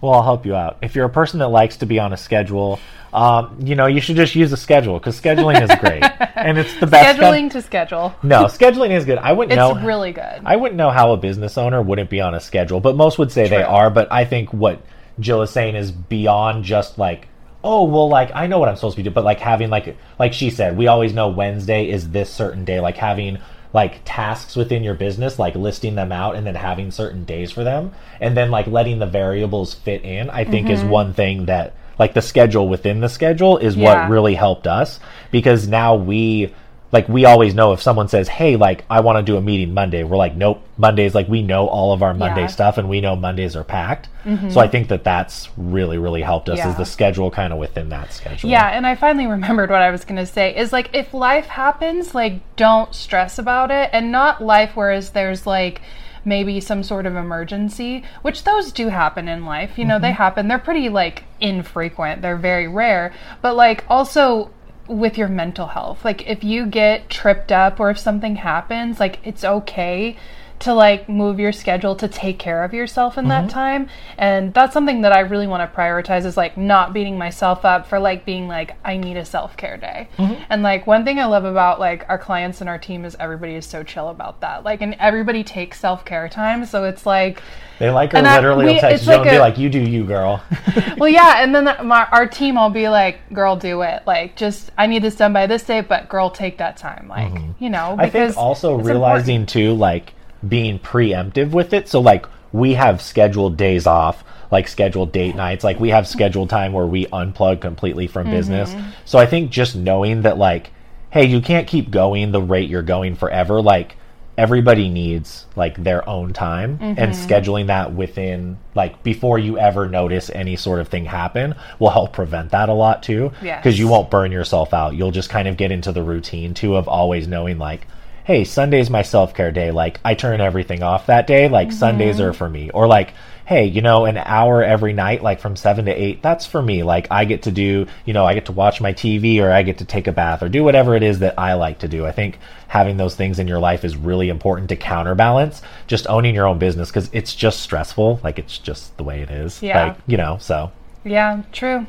Well, 0.00 0.14
I'll 0.14 0.22
help 0.22 0.46
you 0.46 0.54
out. 0.54 0.78
If 0.82 0.94
you're 0.94 1.06
a 1.06 1.10
person 1.10 1.40
that 1.40 1.48
likes 1.48 1.78
to 1.78 1.86
be 1.86 1.98
on 1.98 2.12
a 2.12 2.16
schedule, 2.16 2.78
um, 3.12 3.58
you 3.64 3.74
know, 3.74 3.86
you 3.86 4.00
should 4.00 4.16
just 4.16 4.34
use 4.34 4.52
a 4.52 4.56
schedule 4.56 4.98
because 4.98 5.20
scheduling 5.20 5.60
is 5.62 5.74
great 5.80 6.02
and 6.36 6.58
it's 6.58 6.78
the 6.78 6.86
best. 6.86 7.18
Scheduling 7.18 7.50
to 7.52 7.62
schedule. 7.62 8.14
No, 8.22 8.44
scheduling 8.44 8.90
is 8.90 9.04
good. 9.04 9.18
I 9.18 9.32
wouldn't 9.32 9.52
it's 9.52 9.58
know. 9.58 9.74
It's 9.76 9.84
really 9.84 10.12
good. 10.12 10.42
I 10.44 10.56
wouldn't 10.56 10.76
know 10.76 10.90
how 10.90 11.12
a 11.12 11.16
business 11.16 11.58
owner 11.58 11.82
wouldn't 11.82 12.10
be 12.10 12.20
on 12.20 12.34
a 12.34 12.40
schedule, 12.40 12.80
but 12.80 12.96
most 12.96 13.18
would 13.18 13.32
say 13.32 13.48
True. 13.48 13.58
they 13.58 13.62
are. 13.62 13.90
But 13.90 14.12
I 14.12 14.24
think 14.24 14.52
what 14.52 14.82
Jill 15.18 15.42
is 15.42 15.50
saying 15.50 15.74
is 15.74 15.90
beyond 15.90 16.64
just 16.64 16.98
like, 16.98 17.28
oh, 17.64 17.84
well, 17.84 18.08
like 18.08 18.30
I 18.34 18.46
know 18.46 18.58
what 18.58 18.68
I'm 18.68 18.76
supposed 18.76 18.94
to 18.94 18.98
be 18.98 19.04
doing, 19.04 19.14
but 19.14 19.24
like 19.24 19.40
having 19.40 19.70
like, 19.70 19.96
like 20.18 20.32
she 20.32 20.50
said, 20.50 20.76
we 20.76 20.86
always 20.86 21.12
know 21.12 21.28
Wednesday 21.28 21.90
is 21.90 22.10
this 22.10 22.30
certain 22.30 22.64
day. 22.64 22.78
Like 22.78 22.96
having 22.96 23.38
like 23.72 24.00
tasks 24.04 24.56
within 24.56 24.82
your 24.82 24.94
business, 24.94 25.38
like 25.38 25.54
listing 25.54 25.94
them 25.94 26.12
out 26.12 26.36
and 26.36 26.46
then 26.46 26.54
having 26.54 26.90
certain 26.90 27.24
days 27.24 27.50
for 27.50 27.64
them, 27.64 27.92
and 28.20 28.36
then 28.36 28.50
like 28.50 28.66
letting 28.66 28.98
the 28.98 29.06
variables 29.06 29.74
fit 29.74 30.02
in, 30.04 30.30
I 30.30 30.44
think 30.44 30.66
mm-hmm. 30.66 30.74
is 30.74 30.84
one 30.84 31.12
thing 31.12 31.46
that 31.46 31.74
like 31.98 32.14
the 32.14 32.22
schedule 32.22 32.68
within 32.68 33.00
the 33.00 33.08
schedule 33.08 33.58
is 33.58 33.76
yeah. 33.76 34.02
what 34.02 34.10
really 34.10 34.34
helped 34.34 34.66
us 34.66 35.00
because 35.30 35.66
now 35.66 35.96
we 35.96 36.54
like 36.90 37.08
we 37.08 37.26
always 37.26 37.54
know 37.54 37.72
if 37.72 37.82
someone 37.82 38.08
says, 38.08 38.28
"Hey, 38.28 38.56
like 38.56 38.84
I 38.88 39.00
want 39.00 39.18
to 39.18 39.22
do 39.22 39.36
a 39.36 39.42
meeting 39.42 39.74
Monday," 39.74 40.04
we're 40.04 40.16
like, 40.16 40.34
"Nope, 40.34 40.62
Mondays." 40.78 41.14
Like 41.14 41.28
we 41.28 41.42
know 41.42 41.66
all 41.68 41.92
of 41.92 42.02
our 42.02 42.14
Monday 42.14 42.42
yeah. 42.42 42.46
stuff, 42.46 42.78
and 42.78 42.88
we 42.88 43.00
know 43.00 43.14
Mondays 43.14 43.54
are 43.56 43.64
packed. 43.64 44.08
Mm-hmm. 44.24 44.50
So 44.50 44.60
I 44.60 44.68
think 44.68 44.88
that 44.88 45.04
that's 45.04 45.50
really 45.58 45.98
really 45.98 46.22
helped 46.22 46.48
us 46.48 46.58
yeah. 46.58 46.70
is 46.70 46.76
the 46.76 46.86
schedule 46.86 47.30
kind 47.30 47.52
of 47.52 47.58
within 47.58 47.90
that 47.90 48.12
schedule. 48.12 48.48
Yeah, 48.48 48.68
and 48.68 48.86
I 48.86 48.94
finally 48.94 49.26
remembered 49.26 49.70
what 49.70 49.82
I 49.82 49.90
was 49.90 50.04
going 50.04 50.16
to 50.16 50.26
say 50.26 50.56
is 50.56 50.72
like 50.72 50.90
if 50.94 51.12
life 51.12 51.46
happens, 51.46 52.14
like 52.14 52.40
don't 52.56 52.94
stress 52.94 53.38
about 53.38 53.70
it, 53.70 53.90
and 53.92 54.10
not 54.10 54.42
life 54.42 54.72
whereas 54.74 55.10
there's 55.10 55.46
like 55.46 55.82
maybe 56.24 56.60
some 56.60 56.82
sort 56.82 57.06
of 57.06 57.16
emergency, 57.16 58.02
which 58.22 58.44
those 58.44 58.72
do 58.72 58.88
happen 58.88 59.28
in 59.28 59.44
life. 59.44 59.78
You 59.78 59.84
know, 59.84 59.96
mm-hmm. 59.96 60.02
they 60.02 60.12
happen. 60.12 60.48
They're 60.48 60.58
pretty 60.58 60.88
like 60.88 61.24
infrequent. 61.40 62.22
They're 62.22 62.36
very 62.36 62.68
rare. 62.68 63.12
But 63.42 63.56
like 63.56 63.84
also 63.88 64.50
with 64.88 65.18
your 65.18 65.28
mental 65.28 65.68
health. 65.68 66.04
Like 66.04 66.26
if 66.26 66.42
you 66.42 66.66
get 66.66 67.08
tripped 67.08 67.52
up 67.52 67.78
or 67.78 67.90
if 67.90 67.98
something 67.98 68.36
happens, 68.36 68.98
like 68.98 69.20
it's 69.24 69.44
okay 69.44 70.16
to 70.60 70.74
like 70.74 71.08
move 71.08 71.38
your 71.38 71.52
schedule 71.52 71.94
to 71.96 72.08
take 72.08 72.38
care 72.38 72.64
of 72.64 72.74
yourself 72.74 73.16
in 73.16 73.26
Mm-hmm. 73.26 73.46
that 73.46 73.50
time. 73.50 73.88
And 74.16 74.52
that's 74.52 74.72
something 74.72 75.02
that 75.02 75.12
I 75.12 75.20
really 75.20 75.46
want 75.46 75.62
to 75.70 75.76
prioritize 75.76 76.24
is 76.24 76.36
like 76.36 76.56
not 76.56 76.92
beating 76.92 77.16
myself 77.16 77.64
up 77.64 77.86
for 77.86 77.98
like 78.00 78.24
being 78.24 78.48
like, 78.48 78.76
I 78.84 78.96
need 78.96 79.16
a 79.16 79.24
self 79.24 79.56
care 79.56 79.76
day. 79.76 80.08
Mm-hmm. 80.18 80.42
And 80.50 80.62
like 80.62 80.86
one 80.86 81.04
thing 81.04 81.18
I 81.20 81.26
love 81.26 81.44
about 81.44 81.78
like 81.78 82.04
our 82.08 82.18
clients 82.18 82.60
and 82.60 82.68
our 82.68 82.78
team 82.78 83.04
is 83.04 83.16
everybody 83.20 83.54
is 83.54 83.66
so 83.66 83.82
chill 83.84 84.08
about 84.08 84.40
that. 84.40 84.64
Like, 84.64 84.80
and 84.82 84.94
everybody 84.98 85.44
takes 85.44 85.78
self 85.80 86.04
care 86.04 86.28
time. 86.28 86.64
So 86.64 86.84
it's 86.84 87.06
like, 87.06 87.40
They 87.78 87.90
like 87.90 88.12
her 88.12 88.18
And 88.18 88.26
I- 88.26 88.36
literally 88.36 88.66
we- 88.66 88.72
will 88.74 88.80
text 88.80 89.06
you 89.06 89.12
and 89.12 89.22
like 89.22 89.30
be 89.30 89.38
like, 89.38 89.58
"You 89.58 89.68
do 89.70 89.80
you, 89.80 90.04
girl." 90.04 90.42
well, 90.98 91.08
yeah, 91.08 91.42
and 91.42 91.54
then 91.54 91.64
the, 91.66 91.82
my, 91.84 92.06
our 92.10 92.26
team 92.26 92.56
will 92.56 92.70
be 92.70 92.88
like, 92.88 93.32
"Girl, 93.32 93.54
do 93.54 93.82
it." 93.82 94.02
Like, 94.06 94.34
just 94.34 94.70
I 94.76 94.86
need 94.88 95.02
this 95.04 95.14
done 95.14 95.32
by 95.32 95.46
this 95.46 95.62
day, 95.62 95.80
but 95.82 96.08
girl, 96.08 96.30
take 96.30 96.58
that 96.58 96.76
time. 96.76 97.06
Like, 97.08 97.32
you 97.60 97.70
know, 97.70 97.78
Mm-hmm. 97.90 98.00
I 98.00 98.10
think 98.10 98.36
also 98.36 98.74
realizing 98.76 99.46
too, 99.46 99.74
like 99.74 100.14
being 100.46 100.78
preemptive 100.78 101.50
with 101.50 101.72
it. 101.72 101.88
So 101.88 102.00
like 102.00 102.26
we 102.52 102.74
have 102.74 103.02
scheduled 103.02 103.56
days 103.56 103.86
off, 103.86 104.24
like 104.50 104.68
scheduled 104.68 105.12
date 105.12 105.34
nights. 105.36 105.64
Like 105.64 105.78
we 105.80 105.90
have 105.90 106.06
scheduled 106.08 106.48
time 106.50 106.72
where 106.72 106.86
we 106.86 107.06
unplug 107.06 107.60
completely 107.60 108.06
from 108.06 108.24
Mm-hmm. 108.26 108.36
business. 108.36 108.74
So 109.04 109.18
I 109.18 109.26
think 109.26 109.50
just 109.50 109.74
knowing 109.76 110.22
that, 110.22 110.38
like, 110.38 110.70
hey, 111.10 111.24
you 111.26 111.40
can't 111.40 111.66
keep 111.66 111.90
going 111.90 112.32
the 112.32 112.40
rate 112.42 112.70
you're 112.70 112.82
going 112.82 113.16
forever. 113.16 113.60
Like 113.60 113.96
everybody 114.38 114.88
needs 114.88 115.46
like 115.56 115.82
their 115.82 116.08
own 116.08 116.32
time 116.32 116.78
and 116.80 116.96
Mm-hmm. 117.12 117.32
scheduling 117.32 117.66
that 117.66 117.92
within 117.92 118.56
like 118.76 119.02
before 119.02 119.36
you 119.38 119.58
ever 119.58 119.88
notice 119.88 120.30
any 120.30 120.54
sort 120.54 120.78
of 120.78 120.86
thing 120.86 121.04
happen 121.06 121.56
will 121.80 121.90
help 121.90 122.12
prevent 122.12 122.52
that 122.52 122.68
a 122.68 122.72
lot 122.72 123.02
too 123.02 123.32
Yes. 123.42 123.58
because 123.60 123.76
you 123.76 123.88
won't 123.88 124.12
burn 124.12 124.30
yourself 124.30 124.72
out 124.72 124.94
you'll 124.94 125.10
just 125.10 125.28
kind 125.28 125.48
of 125.48 125.56
get 125.56 125.72
into 125.72 125.90
the 125.90 126.04
routine 126.04 126.54
too 126.54 126.76
of 126.76 126.86
always 126.86 127.26
knowing 127.26 127.58
like 127.58 127.88
hey 128.28 128.44
sunday's 128.44 128.90
my 128.90 129.00
self-care 129.00 129.50
day. 129.50 129.70
Like 129.70 129.98
i 130.04 130.12
turn 130.12 130.42
everything 130.42 130.82
off 130.82 131.06
that 131.06 131.26
day. 131.26 131.48
Like 131.48 131.68
mm-hmm. 131.68 131.78
sundays 131.78 132.20
are 132.20 132.34
for 132.34 132.46
me. 132.46 132.68
Or 132.68 132.86
like 132.86 133.14
hey 133.46 133.64
you 133.64 133.80
know 133.80 134.04
an 134.04 134.18
hour 134.18 134.62
every 134.62 134.92
night 134.92 135.22
like 135.22 135.40
from 135.40 135.56
7 135.56 135.86
to 135.86 135.90
8 135.90 136.20
that's 136.20 136.44
for 136.44 136.60
me. 136.60 136.82
Like 136.82 137.06
i 137.10 137.24
get 137.24 137.44
to 137.44 137.50
do 137.50 137.86
you 138.04 138.12
know 138.12 138.26
i 138.26 138.34
get 138.34 138.44
to 138.44 138.52
watch 138.52 138.82
my 138.82 138.92
tv 138.92 139.40
or 139.40 139.50
i 139.50 139.62
get 139.62 139.78
to 139.78 139.86
take 139.86 140.06
a 140.06 140.12
bath 140.12 140.42
or 140.42 140.50
do 140.50 140.62
whatever 140.62 140.94
it 140.94 141.02
is 141.02 141.20
that 141.20 141.38
i 141.38 141.54
like 141.54 141.78
to 141.78 141.88
do. 141.88 142.04
I 142.04 142.12
think 142.12 142.38
having 142.66 142.98
those 142.98 143.16
things 143.16 143.38
in 143.38 143.48
your 143.48 143.60
life 143.60 143.82
is 143.82 143.96
really 143.96 144.28
important 144.28 144.68
to 144.68 144.76
counterbalance 144.76 145.62
just 145.86 146.06
owning 146.06 146.34
your 146.34 146.46
own 146.46 146.58
business 146.58 146.90
because 146.90 147.08
it's 147.14 147.34
just 147.34 147.60
stressful. 147.60 148.20
Like 148.22 148.38
it's 148.38 148.58
just 148.58 148.94
the 148.98 149.04
way 149.04 149.22
it 149.22 149.30
is. 149.30 149.62
Yeah. 149.62 149.86
like 149.86 149.96
you 150.06 150.18
know 150.18 150.36
so. 150.38 150.70
Yeah, 151.02 151.44
true, 151.50 151.86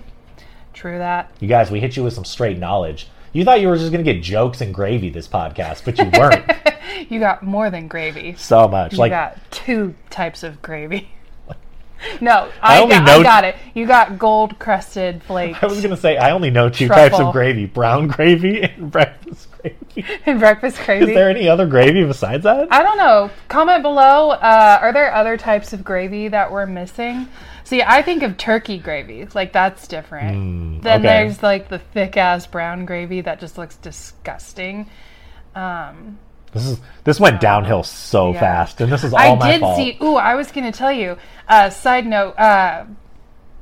true 0.72 1.00
that. 1.00 1.32
you 1.42 1.50
guys, 1.50 1.70
we 1.70 1.82
hit 1.82 1.98
you 1.98 2.04
with 2.06 2.14
some 2.14 2.24
straight 2.24 2.58
knowledge. 2.58 3.10
You 3.34 3.44
thought 3.46 3.62
you 3.62 3.68
were 3.68 3.78
just 3.78 3.92
going 3.92 4.04
to 4.04 4.14
get 4.14 4.22
jokes 4.24 4.62
and 4.62 4.74
gravy 4.74 5.10
this 5.10 5.28
podcast, 5.28 5.86
but 5.86 5.98
you 5.98 6.10
weren't 6.20 6.46
You 7.12 7.20
got 7.20 7.44
more 7.44 7.70
than 7.70 7.88
gravy. 7.88 8.36
so 8.36 8.68
much. 8.68 8.94
You 8.94 9.00
Like, 9.00 9.12
got 9.12 9.38
two 9.52 9.96
types 10.10 10.44
of 10.44 10.62
gravy. 10.62 11.10
No, 12.22 12.50
I, 12.62 12.80
only 12.82 12.96
got, 12.96 13.06
know- 13.06 13.20
I 13.20 13.24
got 13.24 13.44
it. 13.44 13.56
You 13.74 13.86
got 13.86 14.18
gold 14.18 14.58
crusted 14.58 15.22
flakes 15.22 15.60
I 15.62 15.66
was 15.66 15.80
going 15.82 15.94
to 15.94 15.98
say, 16.00 16.16
I 16.16 16.32
only 16.32 16.50
know 16.50 16.70
two 16.70 16.88
types 16.88 17.20
of 17.20 17.34
gravy 17.34 17.66
brown 17.66 18.08
gravy 18.08 18.62
and 18.62 18.90
breakfast 18.92 19.50
gravy. 19.52 20.06
and 20.26 20.40
breakfast 20.40 20.78
gravy. 20.86 21.10
Is 21.12 21.14
there 21.14 21.30
any 21.30 21.50
other 21.50 21.68
gravy 21.68 22.06
besides 22.06 22.44
that? 22.46 22.72
I 22.72 22.84
don't 22.84 22.98
know. 22.98 23.30
Comment 23.50 23.82
below. 23.84 24.30
Uh, 24.32 24.80
are 24.82 24.94
there 24.94 25.14
other 25.14 25.36
types 25.36 25.74
of 25.74 25.84
gravy 25.84 26.30
that 26.30 26.50
we're 26.50 26.66
missing? 26.66 27.28
See, 27.70 27.84
I 27.84 28.02
think 28.02 28.24
of 28.24 28.36
turkey 28.36 28.80
gravy. 28.80 29.28
Like 29.36 29.54
that's 29.54 29.88
different. 29.88 30.82
then 30.82 31.02
okay. 31.02 31.08
there's 31.08 31.44
like 31.44 31.70
the 31.70 31.78
thick 31.78 32.18
ass 32.18 32.48
brown 32.48 32.86
gravy 32.86 33.22
that 33.22 33.40
just 33.40 33.60
looks 33.60 33.76
disgusting. 33.76 34.90
Um, 35.54 36.18
This 36.52 36.66
is 36.66 36.80
this 37.04 37.20
went 37.20 37.40
downhill 37.40 37.84
so 37.84 38.34
Yeah. 38.34 38.40
fast, 38.40 38.82
and 38.82 38.92
this 38.92 39.04
is 39.04 39.14
all 39.14 39.20
I 39.20 39.36
my 39.36 39.52
did 39.52 39.62
fault. 39.62 39.78
see. 39.78 40.00
Ooh, 40.02 40.16
I 40.16 40.34
was 40.34 40.52
gonna 40.52 40.72
tell 40.72 40.92
you. 40.92 41.16
Uh, 41.48 41.70
side 41.70 42.08
note. 42.08 42.32
Uh, 42.40 42.86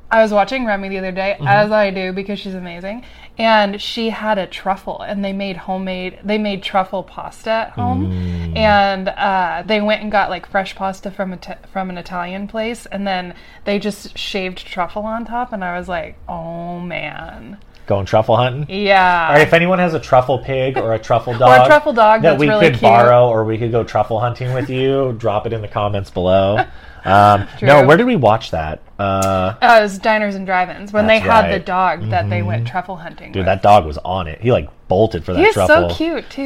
I 0.09 0.21
was 0.21 0.31
watching 0.31 0.65
Remy 0.65 0.87
the 0.89 0.99
other 0.99 1.11
day, 1.11 1.33
Mm-hmm. 1.35 1.47
as 1.47 1.71
I 1.71 1.89
do 1.91 2.13
because 2.13 2.39
she's 2.39 2.53
amazing, 2.55 3.03
and 3.37 3.81
she 3.81 4.09
had 4.09 4.37
a 4.37 4.47
truffle, 4.47 5.01
and 5.01 5.23
they 5.23 5.33
made 5.33 5.57
homemade. 5.57 6.19
They 6.23 6.37
made 6.37 6.63
truffle 6.63 7.03
pasta 7.03 7.49
at 7.51 7.69
home, 7.71 8.11
Mm. 8.11 8.55
and 8.57 9.09
uh, 9.09 9.63
they 9.65 9.81
went 9.81 10.01
and 10.03 10.11
got 10.11 10.29
like 10.29 10.45
fresh 10.49 10.75
pasta 10.75 11.11
from 11.11 11.33
a 11.33 11.37
t- 11.37 11.53
from 11.71 11.89
an 11.89 11.97
Italian 11.97 12.47
place, 12.47 12.85
and 12.85 13.05
then 13.05 13.35
they 13.65 13.79
just 13.79 14.17
shaved 14.17 14.65
truffle 14.65 15.03
on 15.05 15.25
top, 15.25 15.51
and 15.51 15.63
I 15.63 15.77
was 15.77 15.89
like, 15.89 16.15
oh 16.29 16.79
man, 16.79 17.57
Going 17.87 18.05
truffle 18.05 18.35
hunting. 18.35 18.65
yeah. 18.69 19.27
All 19.29 19.33
right, 19.33 19.41
if 19.41 19.53
anyone 19.53 19.79
has 19.79 19.93
a 19.93 19.99
truffle 19.99 20.39
pig 20.39 20.77
or 20.77 20.93
a 20.93 20.99
truffle 20.99 21.33
dog, 21.37 21.65
truffle 21.67 21.93
dog 21.93 22.21
that 22.21 22.31
that's 22.31 22.39
we 22.39 22.47
really 22.49 22.65
could 22.65 22.73
cute. 22.73 22.81
borrow, 22.81 23.27
or 23.29 23.43
we 23.45 23.57
could 23.57 23.71
go 23.71 23.83
truffle 23.83 24.19
hunting 24.19 24.53
with 24.53 24.69
you, 24.69 25.13
drop 25.17 25.45
it 25.47 25.53
in 25.53 25.61
the 25.61 25.67
comments 25.69 26.09
below. 26.11 26.63
Um, 27.05 27.47
no, 27.61 27.85
where 27.85 27.95
did 27.95 28.05
we 28.05 28.17
watch 28.17 28.51
that? 28.51 28.81
Uh, 28.99 29.53
Uh, 29.61 29.77
it 29.79 29.83
was 29.83 29.97
diners 29.99 30.35
and 30.35 30.45
drive-ins 30.45 30.91
when 30.91 31.07
they 31.07 31.19
had 31.19 31.43
the 31.43 31.49
right. 31.51 31.55
Mm-hmm. 31.61 31.65
dog 31.65 32.09
that 32.09 32.29
they 32.29 32.41
went 32.41 32.67
truffle 32.67 32.97
hunting. 32.97 33.31
dude, 33.31 33.41
with. 33.41 33.45
that 33.45 33.61
dog 33.61 33.85
was 33.85 33.97
on 33.99 34.27
it. 34.27 34.41
He 34.41 34.51
like 34.51 34.67
bolted 34.89 35.23
for 35.23 35.33
that 35.33 35.45
He 35.45 35.51
truffle. 35.53 35.75
Mm-hmm. 35.75 35.89
so 35.89 35.95
cute 35.95 36.29
too. 36.29 36.43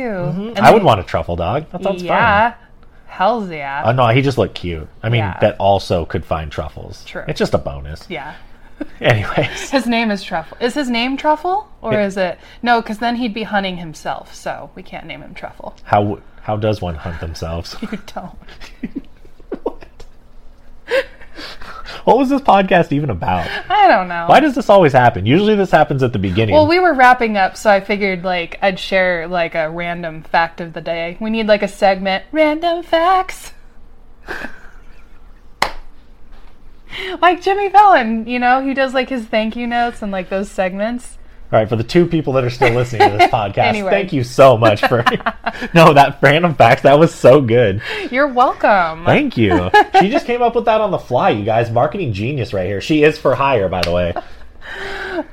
And 0.56 0.60
I 0.60 0.72
would 0.72 0.84
want 0.84 1.00
a 1.00 1.04
truffle 1.04 1.36
dog. 1.36 1.68
That 1.72 1.82
sounds 1.82 2.04
yeah. 2.04 2.52
fun. 2.52 2.60
Hell's 3.08 3.50
yeah. 3.50 3.82
Oh 3.86 3.92
no, 3.94 4.08
he 4.10 4.22
just 4.22 4.38
looked 4.38 4.54
cute. 4.56 4.88
I 5.02 5.10
mean, 5.10 5.20
Yeah. 5.20 5.40
that 5.42 5.56
also 5.58 6.06
could 6.06 6.24
find 6.24 6.52
truffles. 6.52 7.04
True. 7.06 7.24
It's 7.28 7.40
just 7.40 7.56
a 7.56 7.58
bonus. 7.58 8.06
yeah. 8.08 8.36
Anyways, 9.02 9.70
His 9.72 9.88
name 9.88 10.12
is 10.12 10.24
Truffle. 10.24 10.58
Is 10.60 10.74
his 10.74 10.90
name 10.90 11.18
Truffle 11.18 11.68
or 11.82 12.00
is 12.00 12.18
it 12.18 12.40
no? 12.62 12.82
Because 12.82 13.00
then 13.00 13.16
he'd 13.16 13.34
be 13.34 13.44
hunting 13.44 13.78
himself, 13.78 14.34
so 14.34 14.70
we 14.76 14.84
can't 14.84 15.06
name 15.06 15.22
him 15.22 15.34
Truffle. 15.34 15.76
how 15.84 16.20
how 16.42 16.58
does 16.58 16.82
one 16.82 16.96
hunt 16.96 17.20
themselves? 17.20 17.76
You 17.82 18.00
don't. 18.14 18.38
what 22.06 22.18
was 22.18 22.30
this 22.30 22.42
podcast 22.42 22.92
even 22.92 23.10
about? 23.10 23.48
I 23.70 23.88
don't 23.88 24.08
know. 24.08 24.26
Why 24.28 24.40
does 24.40 24.56
this 24.56 24.70
always 24.70 24.94
happen? 24.94 25.26
Usually 25.26 25.56
this 25.56 25.72
happens 25.72 26.04
at 26.04 26.14
the 26.14 26.20
beginning. 26.20 26.54
well, 26.56 26.68
we 26.68 26.80
were 26.80 26.94
wrapping 26.94 27.38
up, 27.38 27.58
so 27.58 27.70
I 27.70 27.80
figured 27.80 28.24
like 28.24 28.58
I'd 28.62 28.80
share 28.80 29.28
like 29.28 29.56
a 29.56 29.70
random 29.70 30.24
fact 30.24 30.62
of 30.62 30.74
the 30.74 30.82
day. 30.82 31.18
We 31.20 31.30
need 31.30 31.48
like 31.48 31.64
a 31.64 31.68
segment, 31.68 32.26
random 32.32 32.84
facts. 32.84 33.54
Like 37.22 37.42
Jimmy 37.42 37.70
Fallon, 37.70 38.28
you 38.28 38.40
know, 38.40 38.62
he 38.66 38.74
does 38.74 38.94
like 38.94 39.10
his 39.10 39.26
thank 39.26 39.56
you 39.56 39.68
notes 39.68 40.02
and 40.02 40.12
like 40.12 40.30
those 40.30 40.50
segments. 40.50 41.18
All 41.52 41.60
right, 41.60 41.68
for 41.68 41.76
the 41.76 41.84
two 41.84 42.06
people 42.08 42.32
that 42.34 42.46
are 42.46 42.50
still 42.50 42.74
listening 42.74 43.10
to 43.12 43.18
this 43.18 43.28
podcast, 43.32 43.58
Anyway. 43.58 43.90
thank 43.92 44.14
you 44.14 44.24
so 44.24 44.58
much 44.58 44.80
for 44.88 45.04
no 45.74 45.94
that 45.94 46.20
random 46.22 46.56
facts. 46.56 46.84
That 46.84 46.98
was 46.98 47.14
so 47.14 47.42
good. 47.42 47.82
You're 48.10 48.28
welcome. 48.30 49.04
Thank 49.06 49.36
you. 49.36 49.70
she 50.00 50.10
just 50.10 50.26
came 50.26 50.42
up 50.42 50.56
with 50.56 50.66
that 50.66 50.80
on 50.80 50.92
the 50.92 50.98
fly, 51.00 51.32
you 51.32 51.44
guys. 51.44 51.70
Marketing 51.70 52.14
genius 52.14 52.54
right 52.54 52.68
here. 52.68 52.80
She 52.80 53.04
is 53.04 53.18
for 53.18 53.36
hire, 53.36 53.68
by 53.68 53.82
the 53.82 53.92
way. 53.92 54.14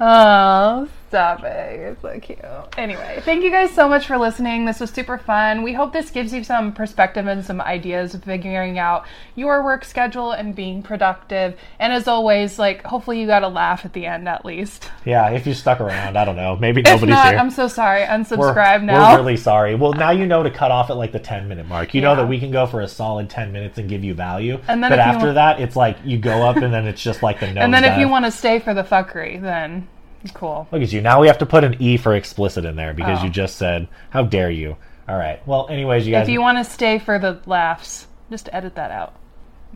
Oh, 0.00 0.88
stop 1.08 1.42
it. 1.42 1.80
You're 1.80 1.96
so 2.00 2.20
cute. 2.20 2.38
Anyway, 2.76 3.20
thank 3.24 3.42
you 3.42 3.50
guys 3.50 3.70
so 3.72 3.88
much 3.88 4.06
for 4.06 4.18
listening. 4.18 4.64
This 4.64 4.80
was 4.80 4.90
super 4.90 5.18
fun. 5.18 5.62
We 5.62 5.72
hope 5.72 5.92
this 5.92 6.10
gives 6.10 6.32
you 6.32 6.44
some 6.44 6.72
perspective 6.72 7.26
and 7.26 7.44
some 7.44 7.60
ideas 7.60 8.14
of 8.14 8.24
figuring 8.24 8.78
out 8.78 9.06
your 9.34 9.64
work 9.64 9.84
schedule 9.84 10.32
and 10.32 10.54
being 10.54 10.82
productive. 10.82 11.58
And 11.78 11.92
as 11.92 12.06
always, 12.06 12.58
like, 12.58 12.84
hopefully 12.84 13.20
you 13.20 13.26
got 13.26 13.42
a 13.42 13.48
laugh 13.48 13.84
at 13.84 13.92
the 13.92 14.06
end 14.06 14.28
at 14.28 14.44
least. 14.44 14.90
Yeah, 15.04 15.30
if 15.30 15.46
you 15.46 15.54
stuck 15.54 15.80
around, 15.80 16.16
I 16.16 16.24
don't 16.24 16.36
know. 16.36 16.56
Maybe 16.56 16.82
nobody's 16.82 17.08
not, 17.08 17.30
here. 17.30 17.38
I'm 17.38 17.50
so 17.50 17.68
sorry. 17.68 18.00
we're, 18.00 18.08
Unsubscribe 18.08 18.82
now. 18.82 19.12
we're 19.12 19.18
really 19.18 19.36
sorry. 19.36 19.74
Well, 19.74 19.94
now 19.94 20.10
you 20.10 20.26
know 20.26 20.42
to 20.42 20.50
cut 20.50 20.70
off 20.70 20.90
at 20.90 20.96
like 20.96 21.12
the 21.12 21.18
10 21.18 21.48
minute 21.48 21.66
mark. 21.66 21.94
You 21.94 22.02
know 22.02 22.16
that 22.16 22.28
we 22.28 22.38
can 22.38 22.50
go 22.50 22.66
for 22.66 22.80
a 22.82 22.88
solid 22.88 23.30
10 23.30 23.52
minutes 23.52 23.78
and 23.78 23.88
give 23.88 24.04
you 24.04 24.14
value. 24.14 24.60
And 24.68 24.82
then 24.82 24.90
but 24.90 24.98
after 24.98 25.26
want- 25.26 25.34
that, 25.36 25.60
it's 25.60 25.76
like 25.76 25.96
you 26.04 26.18
go 26.18 26.42
up 26.42 26.56
and 26.56 26.72
then 26.72 26.86
it's 26.86 27.02
just 27.02 27.22
like 27.22 27.40
the 27.40 27.52
no. 27.52 27.60
and 27.62 27.72
then 27.72 27.84
if 27.84 27.98
you 27.98 28.08
want 28.08 28.24
to 28.24 28.30
stay 28.30 28.58
for 28.58 28.74
the 28.74 28.82
fuckery, 28.82 29.40
then 29.40 29.88
cool. 30.34 30.66
Look 30.72 30.82
at 30.82 30.92
you. 30.92 31.00
Now 31.00 31.20
we 31.20 31.26
have 31.28 31.38
to 31.38 31.46
put 31.46 31.64
an 31.64 31.76
E 31.80 31.96
for 31.96 32.14
explicit 32.14 32.64
in 32.64 32.76
there 32.76 32.92
because 32.94 33.20
Oh. 33.20 33.24
you 33.24 33.30
just 33.30 33.56
said, 33.56 33.88
how 34.10 34.22
dare 34.22 34.50
you. 34.50 34.76
All 35.08 35.16
right. 35.16 35.44
Well, 35.46 35.68
anyways, 35.70 36.06
you 36.06 36.12
guys. 36.12 36.24
If 36.28 36.32
you 36.32 36.40
want 36.40 36.58
to 36.58 36.64
stay 36.64 36.98
for 36.98 37.18
the 37.18 37.40
laughs, 37.46 38.06
just 38.30 38.48
edit 38.52 38.74
that 38.74 38.90
out. 38.90 39.14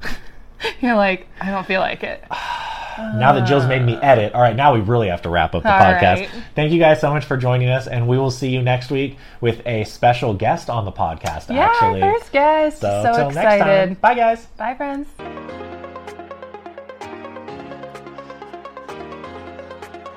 You're 0.80 0.94
like, 0.96 1.26
I 1.40 1.50
don't 1.50 1.66
feel 1.66 1.80
like 1.80 2.02
it. 2.04 2.22
now 2.30 3.32
that 3.32 3.46
Jill's 3.49 3.66
made 3.66 3.82
me 3.82 3.94
edit, 3.96 4.32
all 4.34 4.42
right, 4.42 4.54
now 4.54 4.75
we 4.75 4.80
really 4.80 5.08
have 5.08 5.22
to 5.22 5.30
wrap 5.30 5.54
up 5.54 5.62
the 5.62 5.72
All 5.72 5.80
podcast. 5.80 6.02
right. 6.20 6.30
Thank 6.54 6.72
you 6.72 6.78
guys 6.78 7.00
so 7.00 7.11
much 7.12 7.25
for 7.25 7.37
joining 7.37 7.68
us, 7.68 7.87
and 7.87 8.06
we 8.06 8.18
will 8.18 8.30
see 8.30 8.50
you 8.50 8.62
next 8.62 8.90
week 8.90 9.16
with 9.40 9.66
a 9.66 9.84
special 9.84 10.34
guest 10.34 10.68
on 10.70 10.84
the 10.84 10.92
podcast, 10.92 11.49
Yeah, 11.54 11.64
actually. 11.66 12.00
first 12.02 12.30
guest. 12.32 12.80
so, 12.80 13.02
So, 13.02 13.12
till 13.12 13.30
next 13.30 13.34
time. 13.37 13.54
excited. 13.61 14.00
Bye, 14.00 14.14
guys. 14.14 14.46
Bye, 14.58 14.75
friends. 14.75 15.08